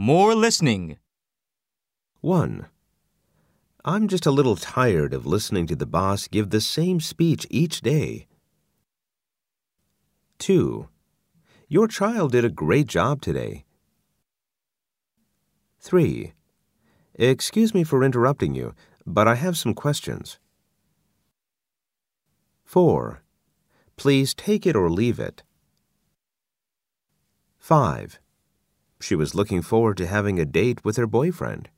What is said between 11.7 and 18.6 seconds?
child did a great job today. 3. Excuse me for interrupting